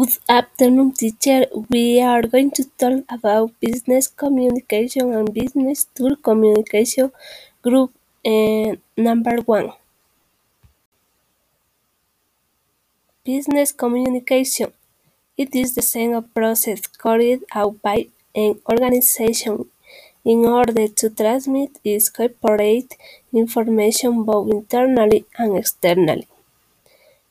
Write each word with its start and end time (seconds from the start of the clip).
Good 0.00 0.16
afternoon, 0.30 0.92
teacher. 0.92 1.40
We 1.68 2.00
are 2.00 2.22
going 2.22 2.52
to 2.58 2.64
talk 2.80 3.04
about 3.16 3.48
business 3.60 4.06
communication 4.06 5.12
and 5.12 5.34
business 5.34 5.84
tool 5.94 6.16
communication 6.16 7.12
group 7.60 7.90
uh, 8.24 8.76
number 8.96 9.36
one. 9.56 9.68
Business 13.24 13.72
communication. 13.72 14.72
It 15.36 15.54
is 15.54 15.74
the 15.74 15.82
same 15.82 16.16
process 16.38 16.80
carried 16.86 17.44
out 17.52 17.82
by 17.82 18.08
an 18.34 18.58
organization 18.72 19.66
in 20.24 20.46
order 20.46 20.88
to 20.88 21.10
transmit 21.10 21.78
its 21.84 22.08
corporate 22.08 22.96
information 23.34 24.24
both 24.24 24.50
internally 24.50 25.26
and 25.36 25.58
externally. 25.58 26.26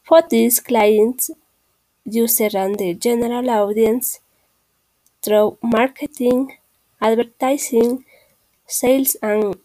For 0.03 0.21
these 0.29 0.59
clients, 0.59 1.31
user 2.05 2.49
and 2.53 2.77
the 2.79 2.93
general 2.93 3.49
audience 3.49 4.19
through 5.21 5.57
marketing, 5.63 6.57
advertising, 6.99 8.03
sales, 8.67 9.15
and 9.21 9.55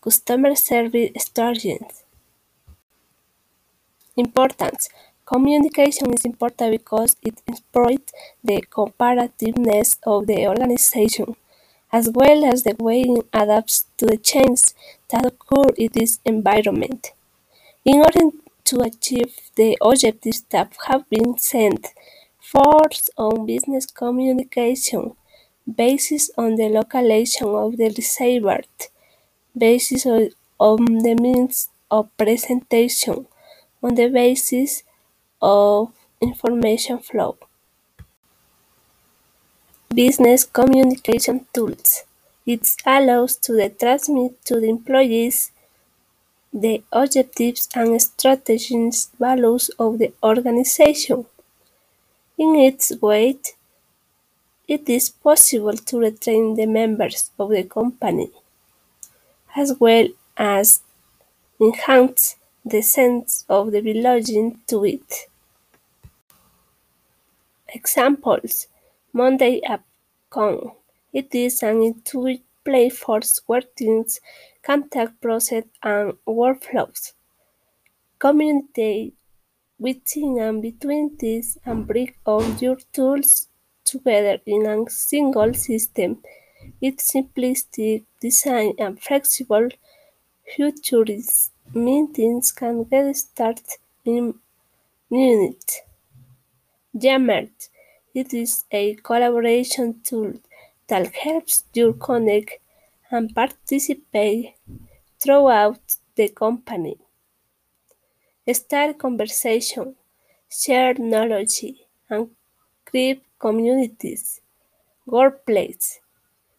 customer 0.00 0.54
service 0.54 1.10
strategies. 1.18 2.04
Importance 4.16 4.88
Communication 5.26 6.12
is 6.14 6.24
important 6.24 6.70
because 6.70 7.16
it 7.22 7.42
improves 7.48 8.12
the 8.44 8.62
comparativeness 8.62 9.98
of 10.04 10.28
the 10.28 10.46
organization, 10.46 11.34
as 11.92 12.08
well 12.14 12.44
as 12.44 12.62
the 12.62 12.76
way 12.78 13.02
it 13.02 13.26
adapts 13.32 13.86
to 13.96 14.06
the 14.06 14.16
changes 14.16 14.74
that 15.08 15.26
occur 15.26 15.70
in 15.76 15.88
this 15.92 16.20
environment. 16.24 17.12
In 17.84 17.96
order 17.98 18.30
to 18.70 18.80
achieve 18.82 19.34
the 19.56 19.76
objectives 19.82 20.42
that 20.50 20.76
have 20.86 21.08
been 21.10 21.36
sent 21.36 21.88
forth 22.38 23.10
on 23.16 23.44
business 23.44 23.86
communication, 23.86 25.16
based 25.82 26.30
on 26.36 26.54
the 26.54 26.68
localization 26.68 27.48
of 27.48 27.76
the 27.76 27.92
receiver, 27.96 28.60
based 29.56 30.06
on, 30.06 30.30
on 30.58 30.84
the 31.06 31.16
means 31.20 31.68
of 31.90 32.16
presentation, 32.16 33.26
on 33.82 33.96
the 33.96 34.08
basis 34.08 34.84
of 35.42 35.92
information 36.20 36.98
flow. 36.98 37.36
Business 39.92 40.44
communication 40.44 41.46
tools. 41.52 42.04
It 42.46 42.68
allows 42.86 43.36
to 43.38 43.52
the 43.52 43.68
transmit 43.68 44.44
to 44.44 44.60
the 44.60 44.68
employees 44.68 45.50
the 46.52 46.82
objectives 46.92 47.68
and 47.74 48.00
strategies 48.02 49.10
values 49.18 49.70
of 49.78 49.98
the 49.98 50.12
organization. 50.22 51.26
In 52.38 52.56
its 52.56 52.92
way, 53.00 53.38
it 54.68 54.88
is 54.88 55.10
possible 55.10 55.74
to 55.76 55.98
retain 55.98 56.56
the 56.56 56.66
members 56.66 57.30
of 57.38 57.50
the 57.50 57.64
company, 57.64 58.30
as 59.56 59.74
well 59.80 60.08
as 60.36 60.80
enhance 61.60 62.36
the 62.64 62.82
sense 62.82 63.44
of 63.48 63.72
the 63.72 63.80
belonging 63.80 64.60
to 64.68 64.84
it. 64.84 65.26
Examples 67.68 68.68
Monday 69.12 69.60
App.com 69.62 70.72
It 71.12 71.34
is 71.34 71.62
an 71.62 71.82
intuitive 71.82 72.44
platform 72.64 73.22
where 73.46 73.62
teams 73.76 74.20
can 74.62 74.88
track 74.90 75.20
process 75.20 75.64
and 75.82 76.14
workflows, 76.26 77.12
communicate 78.18 79.14
within 79.78 80.38
and 80.38 80.62
between 80.62 81.16
teams, 81.16 81.58
and 81.64 81.86
bring 81.86 82.12
all 82.24 82.44
your 82.56 82.76
tools 82.92 83.48
together 83.84 84.38
in 84.46 84.66
a 84.66 84.90
single 84.90 85.54
system. 85.54 86.22
Its 86.80 87.12
simplistic 87.12 88.04
design 88.20 88.74
and 88.78 89.00
flexible 89.00 89.68
features 90.54 91.50
mean 91.72 92.12
teams 92.12 92.52
can 92.52 92.84
get 92.84 93.16
started 93.16 93.66
in 94.04 94.34
minutes. 95.10 95.80
Yammer 96.92 97.48
it 98.12 98.34
is 98.34 98.64
a 98.72 98.96
collaboration 98.96 100.00
tool 100.02 100.32
that 100.88 101.14
helps 101.14 101.64
you 101.72 101.92
connect 101.92 102.58
and 103.10 103.34
participate 103.34 104.54
throughout 105.18 105.80
the 106.16 106.28
company. 106.28 106.96
Start 108.52 108.98
conversation, 108.98 109.94
share 110.50 110.94
knowledge, 110.94 111.64
and 112.08 112.30
create 112.84 113.22
communities. 113.38 114.40
Workplace. 115.06 116.00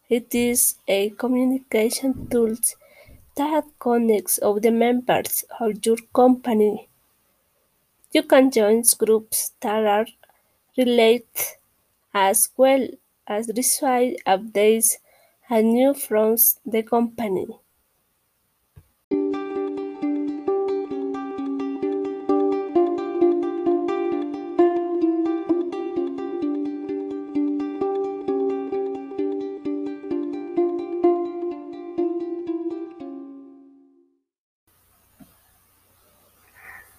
It 0.09 0.33
is 0.35 0.75
a 0.87 1.09
communication 1.11 2.27
tool 2.29 2.55
that 3.35 3.65
connects 3.79 4.39
all 4.39 4.59
the 4.59 4.71
members 4.71 5.43
of 5.59 5.85
your 5.85 5.97
company. 6.13 6.89
You 8.11 8.23
can 8.23 8.51
join 8.51 8.83
groups 8.97 9.51
that 9.61 9.85
are 9.85 10.07
related 10.77 11.27
as 12.13 12.49
well 12.57 12.87
as 13.27 13.49
receive 13.55 14.17
updates 14.25 14.97
and 15.51 15.73
new 15.73 15.93
from 15.93 16.37
the 16.65 16.81
company. 16.81 17.45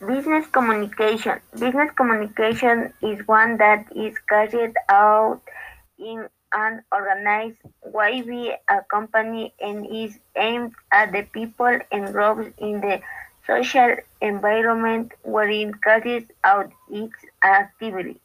Business 0.06 0.46
communication. 0.48 1.40
Business 1.58 1.90
communication 1.96 2.92
is 3.00 3.26
one 3.26 3.56
that 3.56 3.86
is 3.96 4.14
carried 4.28 4.74
out 4.90 5.40
in 5.98 6.28
an 6.52 6.82
organized 6.92 7.58
a 8.68 8.82
company 8.90 9.52
and 9.60 9.86
is 9.86 10.18
aimed 10.36 10.72
at 10.90 11.12
the 11.12 11.22
people 11.22 11.78
and 11.90 12.14
in 12.58 12.80
the 12.80 13.00
social 13.46 13.96
environment 14.20 15.12
wherein 15.22 15.72
carries 15.74 16.24
out 16.44 16.70
its 16.90 17.14
activity. 17.42 18.20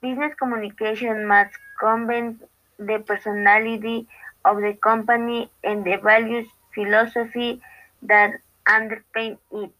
Business 0.00 0.34
communication 0.38 1.26
must 1.26 1.52
convey 1.80 2.34
the 2.78 2.98
personality 2.98 4.06
of 4.44 4.56
the 4.60 4.74
company 4.74 5.50
and 5.64 5.84
the 5.84 5.96
values 5.96 6.48
philosophy 6.74 7.60
that 8.02 8.32
underpin 8.66 9.38
it. 9.52 9.70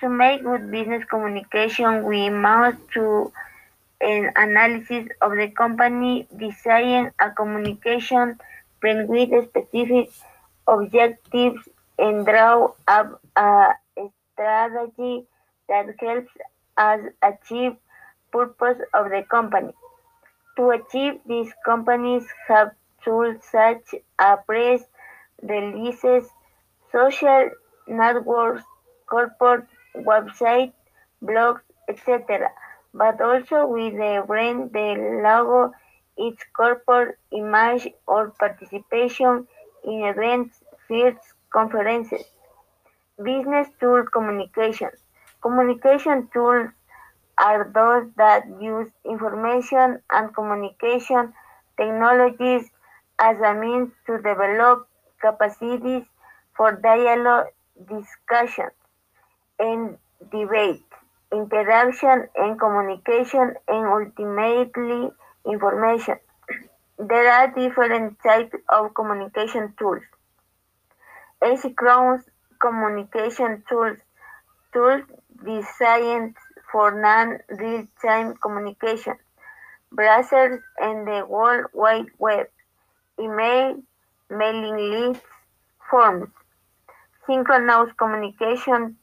To 0.00 0.08
make 0.08 0.42
good 0.44 0.70
business 0.70 1.04
communication, 1.04 2.04
we 2.04 2.28
must 2.30 2.78
do 2.92 3.32
an 4.00 4.32
analysis 4.36 5.08
of 5.20 5.32
the 5.32 5.48
company, 5.48 6.28
design 6.36 7.10
a 7.20 7.30
communication 7.30 8.38
plan 8.80 9.06
with 9.08 9.30
specific 9.48 10.10
objectives, 10.68 11.68
and 11.98 12.26
draw 12.26 12.72
up 12.88 13.20
a 13.36 13.72
strategy 14.32 15.26
that 15.68 15.86
helps 15.98 16.30
us 16.76 17.00
achieve 17.22 17.72
purpose 18.30 18.78
of 18.92 19.08
the 19.10 19.24
company. 19.30 19.72
To 20.56 20.70
achieve 20.70 21.20
these 21.26 21.52
companies 21.64 22.24
have 22.48 22.72
tools 23.02 23.36
such 23.50 23.94
as 24.18 24.38
press 24.46 24.82
releases, 25.42 26.28
social 26.92 27.50
networks, 27.86 28.62
corporate 29.06 29.66
website, 29.96 30.72
blogs, 31.22 31.60
etc., 31.88 32.50
but 32.96 33.20
also 33.20 33.66
with 33.66 33.92
the 33.94 34.24
brand, 34.26 34.72
the 34.72 35.20
logo, 35.22 35.72
its 36.16 36.42
corporate 36.56 37.18
image, 37.32 37.88
or 38.06 38.30
participation 38.30 39.46
in 39.84 40.04
events, 40.04 40.62
fairs, 40.88 41.16
conferences. 41.52 42.24
Business 43.22 43.68
tool 43.80 44.04
communication. 44.12 44.90
Communication 45.42 46.28
tools 46.32 46.70
are 47.38 47.70
those 47.74 48.10
that 48.16 48.44
use 48.60 48.90
information 49.04 50.00
and 50.10 50.34
communication 50.34 51.32
technologies 51.76 52.70
as 53.18 53.36
a 53.40 53.54
means 53.54 53.90
to 54.06 54.16
develop 54.18 54.88
capacities 55.20 56.04
for 56.56 56.72
dialogue, 56.72 57.46
discussion, 57.88 58.68
and 59.58 59.98
debate, 60.32 60.85
interaction 61.32 62.28
and 62.36 62.58
communication, 62.58 63.54
and 63.68 63.86
ultimately 63.86 65.10
information. 65.46 66.16
There 66.98 67.30
are 67.30 67.48
different 67.52 68.18
types 68.22 68.54
of 68.68 68.94
communication 68.94 69.74
tools. 69.78 70.02
Asynchronous 71.42 72.22
communication 72.60 73.62
tools, 73.68 73.98
tools 74.72 75.02
designed 75.44 76.34
for 76.72 77.00
non-real-time 77.00 78.34
communication. 78.42 79.14
browsers 79.94 80.60
and 80.78 81.06
the 81.06 81.24
World 81.28 81.66
Wide 81.72 82.06
Web, 82.18 82.46
email, 83.20 83.82
mailing 84.28 84.76
lists, 84.76 85.22
forms, 85.90 86.28
synchronous 87.26 87.90
communication 87.96 88.96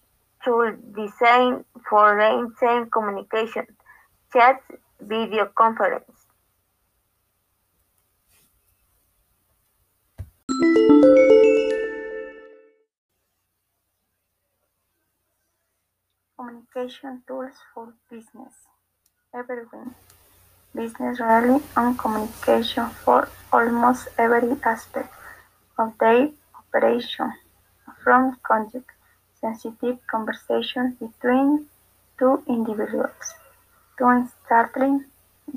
tool 0.43 0.73
designed 0.95 1.65
for 1.89 2.15
real-time 2.17 2.89
communication, 2.89 3.65
chats, 4.31 4.63
video 4.99 5.45
conference. 5.55 6.03
Communication 16.37 17.21
tools 17.27 17.53
for 17.73 17.93
business. 18.09 18.53
Everything. 19.33 19.95
Business 20.75 21.19
rely 21.19 21.61
on 21.77 21.95
communication 21.97 22.89
for 22.89 23.29
almost 23.51 24.07
every 24.17 24.57
aspect 24.63 25.13
of 25.77 25.93
their 25.99 26.29
operation, 26.57 27.31
from 28.03 28.37
conduct 28.43 28.92
sensitive 29.43 29.97
conversations 30.07 30.95
between 31.03 31.65
two 32.17 32.41
individuals 32.47 33.33
to 33.97 34.07
installing 34.09 35.03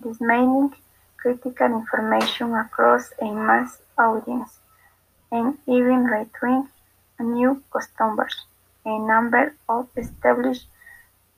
dismaying, 0.03 0.75
critical 1.17 1.67
information 1.81 2.55
across 2.55 3.13
a 3.23 3.31
mass 3.47 3.79
audience, 3.97 4.59
and 5.31 5.59
even 5.67 6.05
reaching 6.05 6.69
new 7.21 7.63
customers. 7.73 8.35
A 8.85 8.99
number 8.99 9.55
of 9.69 9.89
established 9.97 10.67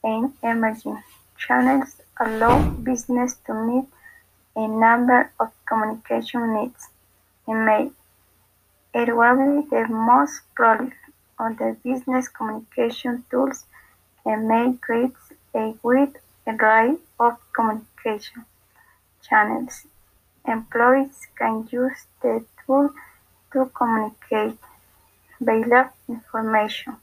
and 0.03 0.33
emerging 0.43 1.03
channels 1.37 2.00
allow 2.21 2.56
business 2.91 3.37
to 3.47 3.55
meet 3.55 3.87
a 4.56 4.67
number 4.67 5.31
of 5.39 5.49
communication 5.67 6.55
needs 6.55 6.89
and 7.47 7.65
may 7.65 7.91
arguably 8.95 9.69
the 9.71 9.87
most 9.89 10.43
prolific 10.55 11.08
of 11.38 11.58
the 11.58 11.76
business 11.85 12.29
communication 12.29 13.25
tools 13.31 13.67
and 14.25 14.49
may 14.49 14.73
create 14.81 15.17
a 15.55 15.75
wide 15.82 16.19
array 16.46 16.96
of 17.19 17.37
communication 17.52 18.44
channels. 19.23 19.87
Employees 20.46 21.26
can 21.37 21.69
use 21.70 22.06
the 22.23 22.44
tool 22.64 22.90
to 23.52 23.70
communicate 23.75 24.58
valuable 25.40 25.90
information 26.08 26.96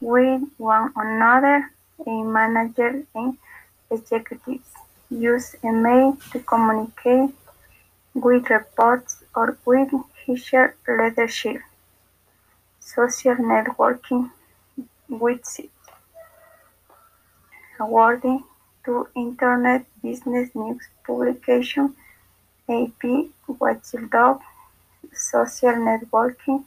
with 0.00 0.42
one 0.56 0.92
another. 0.96 1.70
A 2.06 2.22
manager 2.22 3.02
and 3.14 3.36
executives 3.90 4.70
use 5.10 5.56
email 5.64 6.16
to 6.30 6.38
communicate 6.40 7.34
with 8.14 8.48
reports 8.50 9.24
or 9.34 9.58
with 9.64 9.90
higher 10.26 10.76
leadership. 10.86 11.60
Social 12.94 13.36
networking 13.36 14.30
websites 15.10 15.90
awarding 17.78 18.44
to 18.86 19.06
Internet 19.14 19.84
business 20.02 20.48
news 20.54 20.88
publication 21.06 21.94
AP 22.66 23.28
Watchdog, 23.46 24.40
social 25.12 25.76
networking 25.90 26.64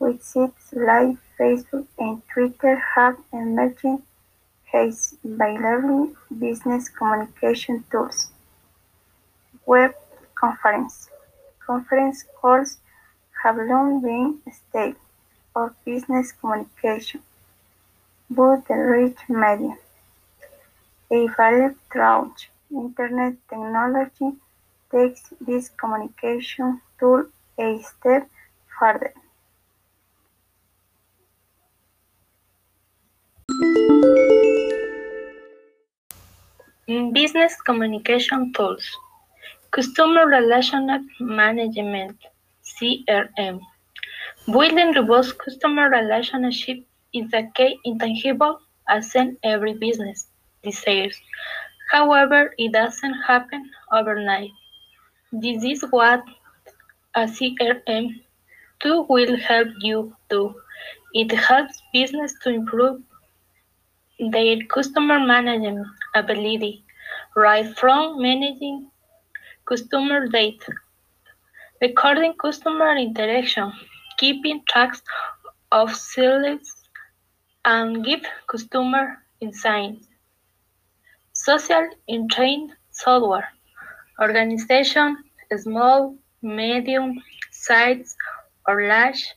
websites 0.00 0.70
like 0.72 1.16
Facebook 1.36 1.88
and 1.98 2.22
Twitter 2.32 2.76
have 2.94 3.16
emerged 3.32 4.00
as 4.72 5.16
valuable 5.24 6.12
business 6.38 6.88
communication 6.88 7.84
tools. 7.90 8.28
Web 9.66 9.94
conference. 10.36 11.10
Conference 11.66 12.24
calls 12.40 12.78
have 13.42 13.56
long 13.56 14.00
been 14.00 14.38
staple 14.60 15.00
of 15.54 15.74
business 15.84 16.32
communication, 16.32 17.22
but 18.30 18.66
the 18.68 18.74
rich 18.74 19.18
medium, 19.28 19.76
evolved 21.10 21.76
through 21.92 22.32
Internet 22.70 23.34
technology, 23.48 24.32
takes 24.90 25.32
this 25.40 25.68
communication 25.68 26.80
tool 26.98 27.26
a 27.58 27.82
step 27.82 28.28
further. 28.78 29.12
Business 37.12 37.54
communication 37.64 38.52
tools. 38.52 38.84
Customer 39.70 40.26
Relationship 40.26 41.02
Management 41.20 42.18
CRM. 42.64 43.60
Building 44.46 44.92
robust 44.94 45.38
customer 45.38 45.88
relationships 45.88 46.82
is 47.14 47.32
a 47.32 47.44
key 47.54 47.78
intangible 47.84 48.58
asset 48.88 49.28
every 49.44 49.74
business 49.74 50.26
desires. 50.64 51.16
However, 51.92 52.52
it 52.58 52.72
doesn't 52.72 53.14
happen 53.22 53.70
overnight. 53.92 54.50
This 55.30 55.62
is 55.62 55.82
what 55.90 56.24
a 57.14 57.20
CRM 57.20 58.20
tool 58.80 59.06
will 59.08 59.36
help 59.36 59.68
you 59.78 60.16
do. 60.28 60.52
It 61.14 61.30
helps 61.30 61.80
business 61.92 62.34
to 62.42 62.50
improve 62.50 63.00
their 64.18 64.56
customer 64.68 65.20
management 65.20 65.86
ability, 66.16 66.84
right 67.36 67.78
from 67.78 68.20
managing 68.20 68.90
customer 69.66 70.26
data, 70.26 70.72
recording 71.80 72.34
customer 72.34 72.96
interaction, 72.96 73.72
keeping 74.22 74.62
track 74.68 74.94
of 75.72 75.94
sales, 75.96 76.76
and 77.64 78.04
give 78.04 78.22
customer 78.50 79.18
insights. 79.40 80.06
Social 81.32 81.88
intranet 82.08 82.70
software. 82.92 83.48
Organization, 84.20 85.16
small, 85.56 86.16
medium, 86.42 87.20
size, 87.50 88.16
or 88.68 88.86
large, 88.88 89.34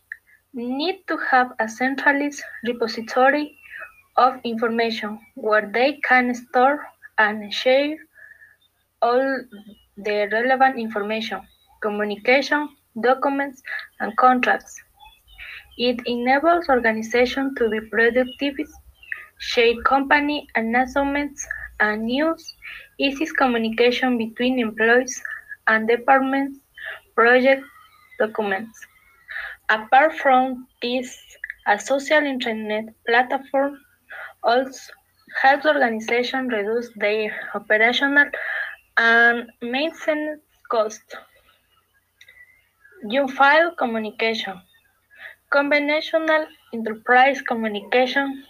need 0.54 0.98
to 1.08 1.18
have 1.32 1.52
a 1.60 1.68
centralized 1.68 2.44
repository 2.64 3.58
of 4.18 4.40
information 4.44 5.20
where 5.36 5.70
they 5.74 5.94
can 6.08 6.34
store 6.36 6.86
and 7.18 7.54
share 7.54 7.98
all 9.02 9.42
the 9.98 10.30
relevant 10.32 10.78
information, 10.80 11.42
communication, 11.82 12.70
documents, 13.02 13.62
and 14.00 14.16
contracts. 14.18 14.82
It 15.78 16.02
enables 16.06 16.68
organizations 16.70 17.54
to 17.58 17.70
be 17.70 17.80
productive, 17.82 18.56
share 19.40 19.76
company 19.84 20.48
announcements 20.56 21.46
and 21.80 22.04
news, 22.06 22.56
eases 23.00 23.32
communication 23.34 24.18
between 24.18 24.60
employees 24.60 25.22
and 25.68 25.88
departments, 25.88 26.60
project 27.16 27.64
documents. 28.20 28.80
Apart 29.70 30.14
from 30.16 30.68
this, 30.82 31.18
a 31.68 31.80
social 31.80 32.24
internet 32.24 32.86
platform 33.08 33.78
also 34.44 34.94
helps 35.42 35.66
organizations 35.66 36.52
reduce 36.52 36.90
their 36.96 37.32
operational 37.54 38.26
and 38.98 39.50
maintenance 39.62 40.42
costs. 40.70 41.16
Unified 43.04 43.78
communication. 43.78 44.62
Conventional 45.52 46.48
enterprise 46.74 47.42
communication 47.42 48.44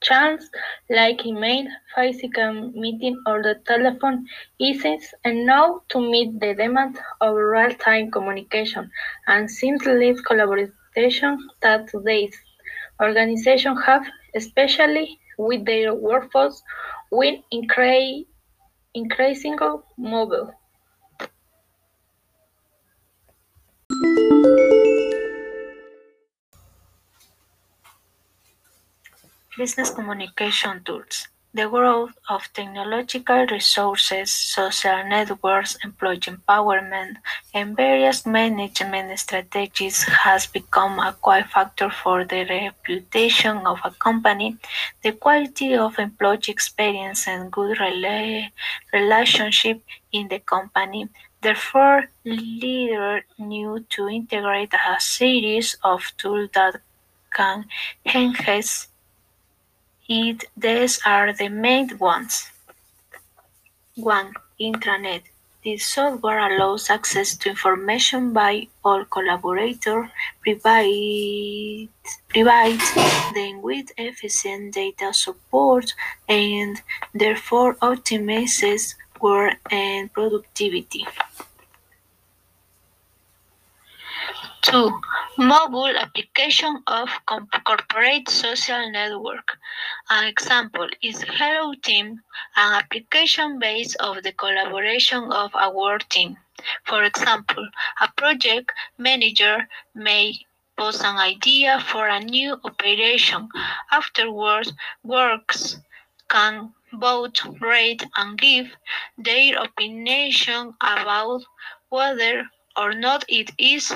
channels 0.00 0.50
like 0.90 1.26
email, 1.26 1.66
physical 1.94 2.70
meeting, 2.72 3.22
or 3.26 3.42
the 3.42 3.56
telephone 3.66 4.26
isn't 4.60 5.04
enough 5.24 5.86
to 5.88 6.00
meet 6.00 6.40
the 6.40 6.54
demand 6.54 6.98
of 7.20 7.34
real-time 7.36 8.10
communication 8.10 8.90
and 9.26 9.50
seamless 9.50 10.20
collaboration 10.22 11.38
that 11.62 11.88
today's 11.88 12.36
organizations 13.00 13.82
have, 13.84 14.06
especially 14.34 15.20
with 15.38 15.64
their 15.66 15.94
workforce 15.94 16.62
when 17.10 17.42
incre- 17.52 18.26
increasingly 18.94 19.78
mobile. 19.98 20.52
Business 29.56 29.90
communication 29.90 30.82
tools. 30.84 31.28
The 31.54 31.68
growth 31.68 32.10
of 32.28 32.52
technological 32.52 33.46
resources, 33.46 34.32
social 34.32 35.04
networks, 35.08 35.76
employee 35.84 36.18
empowerment, 36.18 37.18
and 37.54 37.76
various 37.76 38.26
management 38.26 39.16
strategies 39.16 40.02
has 40.02 40.46
become 40.46 40.98
a 40.98 41.16
key 41.24 41.42
factor 41.48 41.88
for 41.88 42.24
the 42.24 42.44
reputation 42.44 43.58
of 43.58 43.78
a 43.84 43.92
company, 43.92 44.56
the 45.02 45.12
quality 45.12 45.74
of 45.76 45.98
employee 46.00 46.48
experience, 46.48 47.28
and 47.28 47.52
good 47.52 47.78
rela- 47.78 48.50
relationship 48.92 49.80
in 50.10 50.26
the 50.26 50.40
company. 50.40 51.08
Therefore, 51.44 52.08
leaders 52.24 53.22
need 53.36 53.90
to 53.90 54.08
integrate 54.08 54.72
a 54.72 54.98
series 54.98 55.76
of 55.84 56.00
tools 56.16 56.48
that 56.54 56.80
can 57.36 57.66
enhance 58.06 58.88
it. 60.08 60.44
These 60.56 61.00
are 61.04 61.34
the 61.34 61.50
main 61.50 61.98
ones. 61.98 62.50
1. 63.96 64.32
Intranet. 64.58 65.24
This 65.62 65.86
software 65.86 66.38
allows 66.38 66.88
access 66.88 67.36
to 67.36 67.50
information 67.50 68.32
by 68.32 68.68
all 68.84 69.04
collaborators, 69.04 70.08
provides 70.40 71.88
them 73.34 73.62
with 73.62 73.92
efficient 73.98 74.74
data 74.74 75.12
support, 75.12 75.92
and 76.26 76.80
therefore 77.14 77.74
optimizes 77.76 78.94
work 79.20 79.56
and 79.70 80.12
productivity. 80.12 81.06
2. 84.64 84.90
Mobile 85.36 85.94
application 85.98 86.82
of 86.86 87.10
corporate 87.66 88.28
social 88.30 88.90
network. 88.90 89.58
An 90.08 90.26
example 90.26 90.88
is 91.02 91.22
Hello 91.22 91.74
Team, 91.82 92.22
an 92.56 92.72
application 92.82 93.58
based 93.58 93.96
of 94.00 94.22
the 94.22 94.32
collaboration 94.32 95.30
of 95.30 95.54
our 95.54 95.98
team. 95.98 96.38
For 96.84 97.04
example, 97.04 97.68
a 98.00 98.08
project 98.16 98.72
manager 98.96 99.68
may 99.94 100.38
post 100.78 101.04
an 101.04 101.18
idea 101.18 101.80
for 101.80 102.08
a 102.08 102.20
new 102.20 102.58
operation. 102.64 103.50
Afterwards, 103.92 104.72
works 105.02 105.78
can 106.30 106.72
vote, 106.94 107.38
rate, 107.60 108.02
and 108.16 108.38
give 108.38 108.74
their 109.18 109.62
opinion 109.62 110.74
about 110.80 111.42
whether 111.90 112.48
or 112.76 112.92
not 112.92 113.24
it 113.28 113.50
is 113.58 113.92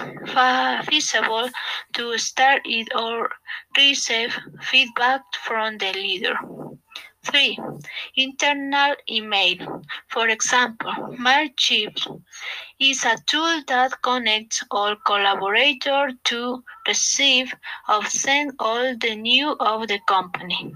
feasible 0.89 1.49
to 1.95 2.19
start 2.19 2.63
it 2.65 2.89
or 2.95 3.31
receive 3.77 4.37
feedback 4.61 5.23
from 5.45 5.79
the 5.79 5.93
leader. 5.93 6.37
3. 7.25 7.59
Internal 8.17 8.95
email. 9.11 9.83
For 10.09 10.29
example, 10.29 10.93
Mailchimp 11.19 12.23
is 12.79 13.05
a 13.05 13.17
tool 13.27 13.63
that 13.67 14.01
connects 14.03 14.65
all 14.71 14.97
collaborators 15.05 16.15
to 16.25 16.65
receive 16.87 17.55
or 17.89 18.05
send 18.07 18.53
all 18.59 18.97
the 18.97 19.17
news 19.17 19.57
of 19.61 19.89
the 19.89 19.99
company. 20.07 20.75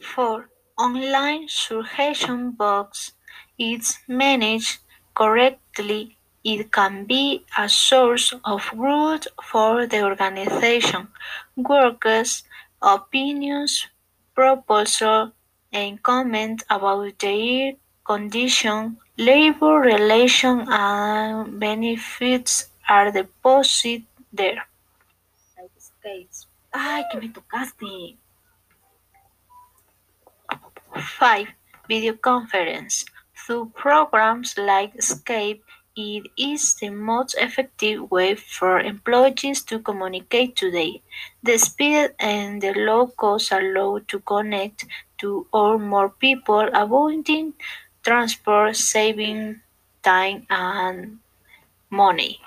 4. 0.00 0.48
Online 0.78 1.46
suggestion 1.48 2.52
box 2.52 3.12
is 3.58 3.98
managed 4.06 4.78
correctly, 5.14 6.16
it 6.44 6.70
can 6.72 7.04
be 7.04 7.44
a 7.56 7.68
source 7.68 8.32
of 8.44 8.62
growth 8.70 9.26
for 9.42 9.86
the 9.86 10.02
organization. 10.02 11.08
Workers' 11.56 12.44
opinions, 12.80 13.88
proposals, 14.34 15.32
and 15.72 16.02
comments 16.02 16.64
about 16.70 17.18
their 17.18 17.74
condition, 18.04 18.96
labor 19.16 19.80
relations, 19.80 20.68
and 20.70 21.60
benefits 21.60 22.70
are 22.88 23.10
deposited 23.10 24.04
there. 24.32 24.66
¡Ay, 26.72 27.04
que 27.10 27.20
me 27.20 27.28
tocaste! 27.28 28.16
5. 30.94 31.48
Video 31.88 32.16
conference. 32.16 33.04
Through 33.48 33.72
programs 33.74 34.58
like 34.58 34.92
Skype, 34.98 35.62
it 35.96 36.28
is 36.36 36.74
the 36.74 36.90
most 36.90 37.34
effective 37.40 38.10
way 38.10 38.34
for 38.34 38.78
employees 38.78 39.62
to 39.72 39.78
communicate 39.78 40.54
today. 40.54 41.00
The 41.42 41.56
speed 41.56 42.12
and 42.20 42.60
the 42.60 42.74
low 42.74 43.06
cost 43.06 43.50
allow 43.50 44.00
to 44.06 44.18
connect 44.20 44.84
to 45.24 45.46
or 45.50 45.78
more 45.78 46.10
people, 46.10 46.68
avoiding 46.74 47.54
transport, 48.04 48.76
saving 48.76 49.62
time 50.02 50.44
and 50.50 51.20
money. 51.88 52.42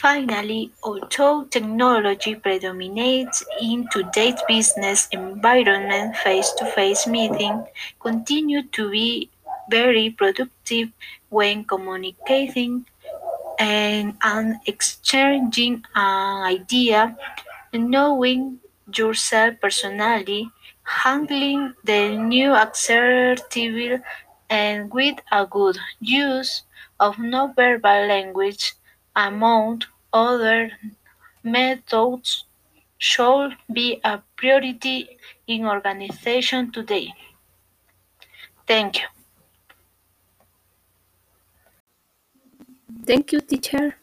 Finally, 0.00 0.72
although 0.82 1.44
technology 1.44 2.34
predominates 2.34 3.44
in 3.60 3.86
today's 3.88 4.40
business 4.48 5.08
environment, 5.12 6.16
face-to-face 6.16 7.06
meetings 7.06 7.66
continue 8.00 8.62
to 8.62 8.90
be 8.90 9.28
very 9.68 10.08
productive 10.08 10.88
when 11.28 11.64
communicating 11.64 12.86
and, 13.58 14.16
and 14.22 14.56
exchanging 14.66 15.84
an 15.94 16.44
idea, 16.44 17.16
knowing 17.74 18.60
yourself 18.94 19.54
personally, 19.60 20.50
handling 20.84 21.74
the 21.84 22.16
new 22.16 22.54
assertive 22.54 24.00
and 24.50 24.90
with 24.92 25.16
a 25.32 25.44
good 25.46 25.78
use 26.00 26.62
of 27.00 27.16
nonverbal 27.16 28.08
language 28.08 28.74
among 29.18 29.82
other 30.12 30.70
methods 31.42 32.44
should 32.98 33.56
be 33.72 34.00
a 34.04 34.22
priority 34.36 35.18
in 35.46 35.66
organization 35.66 36.70
today. 36.72 37.12
Thank 38.66 39.00
you. 39.00 39.06
Thank 43.06 43.32
you, 43.32 43.40
teacher. 43.40 43.96